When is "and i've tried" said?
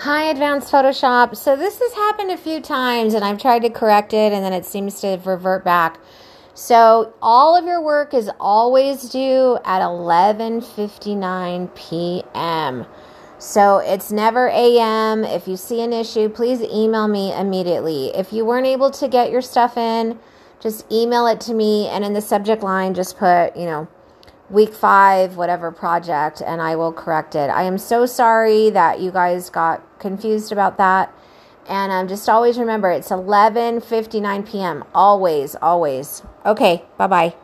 3.14-3.60